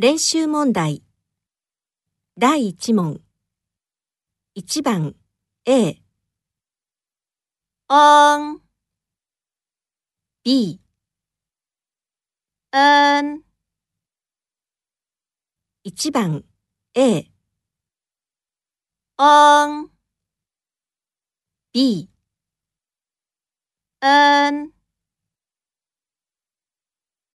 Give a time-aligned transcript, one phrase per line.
[0.00, 1.02] 練習問題。
[2.38, 3.20] 第1問。
[4.54, 5.16] 1番。
[5.66, 6.00] A、
[7.88, 8.60] 嗯
[10.44, 10.80] B、
[12.70, 13.42] うん
[15.82, 16.44] 1番。
[16.94, 17.28] A、
[19.16, 19.90] 嗯
[21.72, 22.08] B、
[24.00, 24.77] うん